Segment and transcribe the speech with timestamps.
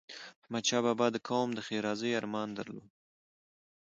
[0.43, 2.89] احمدشاه بابا د قوم د ښېرازی ارمان درلود.